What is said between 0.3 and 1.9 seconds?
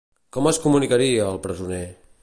Com es comunicaria el presoner?